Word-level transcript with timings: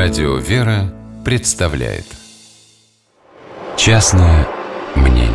Радио 0.00 0.36
«Вера» 0.36 0.94
представляет 1.24 2.04
Частное 3.76 4.46
мнение 4.94 5.32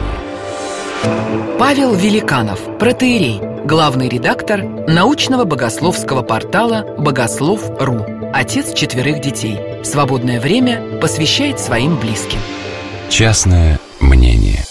Павел 1.59 1.93
Великанов, 1.93 2.62
протеерей, 2.79 3.41
главный 3.65 4.07
редактор 4.07 4.63
научного 4.63 5.44
богословского 5.44 6.21
портала 6.21 6.95
«Богослов.ру», 6.98 8.05
отец 8.34 8.73
четверых 8.73 9.20
детей. 9.20 9.59
Свободное 9.84 10.39
время 10.39 10.98
посвящает 11.02 11.59
своим 11.59 12.00
близким. 12.00 12.39
Частное 13.09 13.82
мнение 14.00 14.64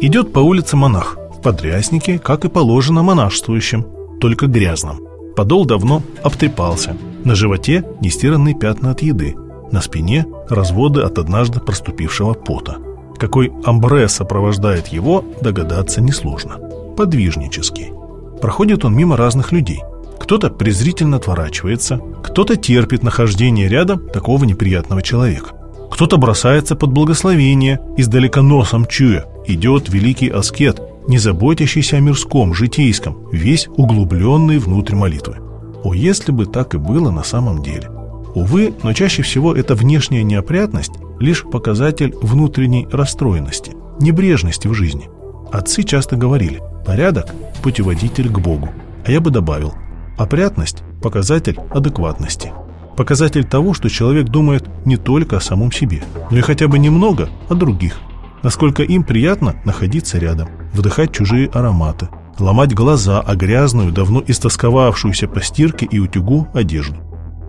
Идет 0.00 0.32
по 0.32 0.38
улице 0.38 0.76
монах 0.76 1.16
в 1.36 1.42
подряснике, 1.42 2.20
как 2.20 2.44
и 2.44 2.48
положено 2.48 3.02
монашествующим, 3.02 3.84
только 4.20 4.46
грязном. 4.46 5.11
Подол 5.36 5.64
давно 5.64 6.02
обтрепался– 6.22 6.96
на 7.24 7.34
животе 7.36 7.84
нестиранные 8.00 8.54
пятна 8.54 8.90
от 8.90 9.02
еды, 9.02 9.36
на 9.70 9.80
спине 9.80 10.26
разводы 10.48 11.02
от 11.02 11.18
однажды 11.18 11.60
проступившего 11.60 12.34
пота. 12.34 12.78
Какой 13.18 13.52
амбре 13.64 14.08
сопровождает 14.08 14.88
его, 14.88 15.24
догадаться 15.40 16.00
несложно. 16.00 16.58
Подвижнический. 16.96 17.92
Проходит 18.40 18.84
он 18.84 18.96
мимо 18.96 19.16
разных 19.16 19.52
людей. 19.52 19.80
Кто-то 20.18 20.50
презрительно 20.50 21.18
отворачивается, 21.18 22.00
кто-то 22.24 22.56
терпит 22.56 23.02
нахождение 23.02 23.68
рядом 23.68 24.08
такого 24.08 24.44
неприятного 24.44 25.02
человека. 25.02 25.50
Кто-то 25.90 26.16
бросается 26.16 26.74
под 26.74 26.90
благословение, 26.90 27.80
издалека 27.96 28.42
носом 28.42 28.86
чуя. 28.86 29.26
Идет 29.46 29.88
великий 29.88 30.28
аскет, 30.28 30.80
не 31.08 31.18
заботящийся 31.18 31.96
о 31.96 32.00
мирском, 32.00 32.54
житейском, 32.54 33.28
весь 33.32 33.68
углубленный 33.68 34.58
внутрь 34.58 34.94
молитвы. 34.94 35.36
О, 35.84 35.94
если 35.94 36.32
бы 36.32 36.46
так 36.46 36.74
и 36.74 36.78
было 36.78 37.10
на 37.10 37.24
самом 37.24 37.62
деле. 37.62 37.90
Увы, 38.34 38.72
но 38.82 38.92
чаще 38.92 39.22
всего 39.22 39.54
эта 39.54 39.74
внешняя 39.74 40.22
неопрятность– 40.22 40.92
лишь 41.20 41.44
показатель 41.44 42.14
внутренней 42.20 42.88
расстроенности, 42.90 43.72
небрежности 44.00 44.68
в 44.68 44.74
жизни. 44.74 45.08
Отцы 45.52 45.82
часто 45.82 46.16
говорили 46.16 46.60
«порядок– 46.86 47.26
путеводитель 47.62 48.28
к 48.28 48.38
Богу». 48.38 48.70
А 49.06 49.10
я 49.10 49.20
бы 49.20 49.30
добавил 49.30 49.74
«опрятность– 50.16 50.82
показатель 51.02 51.58
адекватности». 51.70 52.52
Показатель 52.96 53.44
того, 53.44 53.72
что 53.72 53.88
человек 53.88 54.26
думает 54.28 54.68
не 54.84 54.96
только 54.96 55.38
о 55.38 55.40
самом 55.40 55.72
себе, 55.72 56.02
но 56.30 56.38
и 56.38 56.42
хотя 56.42 56.68
бы 56.68 56.78
немного 56.78 57.30
о 57.48 57.54
других. 57.54 57.98
Насколько 58.42 58.82
им 58.82 59.04
приятно 59.04 59.56
находиться 59.64 60.18
рядом, 60.18 60.48
вдыхать 60.72 61.12
чужие 61.12 61.48
ароматы– 61.48 62.08
ломать 62.38 62.74
глаза 62.74 63.20
о 63.20 63.34
грязную, 63.34 63.92
давно 63.92 64.22
истосковавшуюся 64.26 65.28
по 65.28 65.42
стирке 65.42 65.86
и 65.86 65.98
утюгу 65.98 66.48
одежду. 66.52 66.96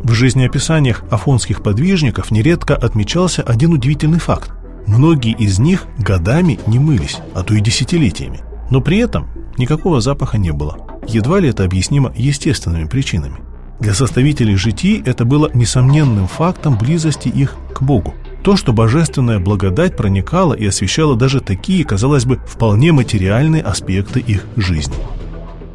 В 0.03 0.11
жизнеописаниях 0.11 1.03
афонских 1.09 1.63
подвижников 1.63 2.31
нередко 2.31 2.75
отмечался 2.75 3.41
один 3.41 3.73
удивительный 3.73 4.19
факт. 4.19 4.51
Многие 4.85 5.31
из 5.31 5.59
них 5.59 5.85
годами 5.97 6.59
не 6.67 6.77
мылись, 6.77 7.19
а 7.33 7.43
то 7.43 7.53
и 7.53 7.61
десятилетиями. 7.61 8.41
Но 8.69 8.81
при 8.81 8.97
этом 8.97 9.27
никакого 9.57 10.01
запаха 10.01 10.37
не 10.37 10.51
было. 10.51 10.77
Едва 11.07 11.39
ли 11.39 11.49
это 11.49 11.63
объяснимо 11.63 12.11
естественными 12.15 12.85
причинами. 12.85 13.37
Для 13.79 13.93
составителей 13.93 14.55
житий 14.55 15.01
это 15.05 15.25
было 15.25 15.49
несомненным 15.53 16.27
фактом 16.27 16.77
близости 16.77 17.29
их 17.29 17.55
к 17.73 17.81
Богу. 17.81 18.13
То, 18.43 18.57
что 18.57 18.73
божественная 18.73 19.39
благодать 19.39 19.95
проникала 19.95 20.53
и 20.53 20.65
освещала 20.65 21.15
даже 21.15 21.39
такие, 21.39 21.85
казалось 21.85 22.25
бы, 22.25 22.41
вполне 22.45 22.91
материальные 22.91 23.61
аспекты 23.61 24.19
их 24.19 24.45
жизни. 24.57 24.95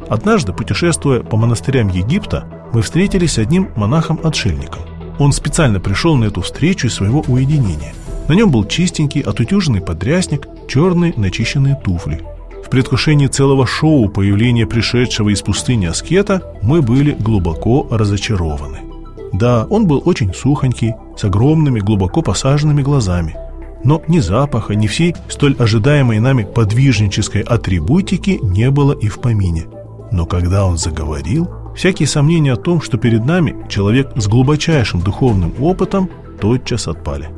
Однажды, 0.07 0.53
путешествуя 0.53 1.21
по 1.21 1.35
монастырям 1.35 1.87
Египта, 1.89 2.45
мы 2.71 2.83
встретились 2.83 3.33
с 3.33 3.37
одним 3.39 3.69
монахом-отшельником. 3.75 4.83
Он 5.17 5.31
специально 5.31 5.79
пришел 5.79 6.15
на 6.15 6.25
эту 6.25 6.41
встречу 6.41 6.87
из 6.87 6.93
своего 6.93 7.21
уединения. 7.27 7.93
На 8.27 8.33
нем 8.33 8.51
был 8.51 8.63
чистенький, 8.65 9.21
отутюженный 9.21 9.81
подрясник, 9.81 10.47
черные 10.67 11.13
начищенные 11.17 11.75
туфли. 11.75 12.21
В 12.63 12.69
предвкушении 12.69 13.25
целого 13.25 13.65
шоу 13.65 14.09
появления 14.09 14.67
пришедшего 14.67 15.29
из 15.29 15.41
пустыни 15.41 15.87
аскета 15.87 16.43
мы 16.61 16.83
были 16.83 17.17
глубоко 17.19 17.87
разочарованы. 17.89 18.88
Да, 19.33 19.65
он 19.69 19.87
был 19.87 20.01
очень 20.05 20.33
сухонький, 20.33 20.95
с 21.17 21.23
огромными, 21.23 21.79
глубоко 21.79 22.21
посаженными 22.21 22.81
глазами. 22.81 23.35
Но 23.83 24.01
ни 24.07 24.19
запаха, 24.19 24.75
ни 24.75 24.87
всей 24.87 25.15
столь 25.29 25.55
ожидаемой 25.57 26.19
нами 26.19 26.43
подвижнической 26.43 27.41
атрибутики 27.41 28.39
не 28.41 28.69
было 28.71 28.93
и 28.93 29.07
в 29.07 29.19
помине. 29.19 29.65
Но 30.11 30.25
когда 30.25 30.65
он 30.65 30.77
заговорил, 30.77 31.49
всякие 31.75 32.07
сомнения 32.07 32.53
о 32.53 32.57
том, 32.57 32.81
что 32.81 32.97
перед 32.97 33.25
нами 33.25 33.55
человек 33.69 34.11
с 34.15 34.27
глубочайшим 34.27 35.01
духовным 35.01 35.53
опытом, 35.59 36.09
тотчас 36.41 36.87
отпали. 36.87 37.29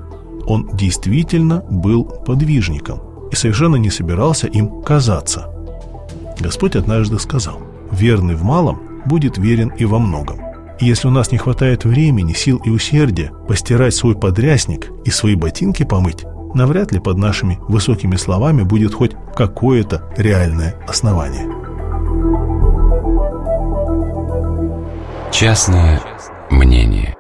Он 0.48 0.70
действительно 0.74 1.64
был 1.70 2.06
подвижником 2.06 3.02
и 3.32 3.36
совершенно 3.36 3.76
не 3.76 3.90
собирался 3.90 4.48
им 4.48 4.82
казаться. 4.82 5.50
Господь 6.40 6.76
однажды 6.76 7.20
сказал, 7.20 7.60
«Верный 7.92 8.36
в 8.36 8.44
малом 8.44 8.80
будет 9.06 9.38
верен 9.38 9.70
и 9.78 9.86
во 9.86 10.00
многом». 10.00 10.51
И 10.82 10.86
если 10.86 11.08
у 11.08 11.12
нас 11.12 11.32
не 11.32 11.38
хватает 11.38 11.86
времени, 11.86 12.34
сил 12.34 12.60
и 12.66 12.72
усердия 12.72 13.32
постирать 13.48 13.94
свой 13.94 14.16
подрясник 14.16 14.90
и 15.06 15.12
свои 15.12 15.36
ботинки 15.36 15.84
помыть, 15.84 16.26
навряд 16.56 16.92
ли 16.92 17.00
под 17.00 17.18
нашими 17.18 17.60
высокими 17.68 18.16
словами 18.16 18.64
будет 18.64 18.94
хоть 18.94 19.12
какое-то 19.36 20.12
реальное 20.18 20.76
основание. 20.88 21.48
Частное 25.32 26.02
мнение 26.50 27.16